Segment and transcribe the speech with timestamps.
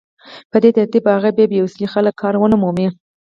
[0.51, 2.87] په دې ترتیب به هغه بې وسيلې خلک کار ونه مومي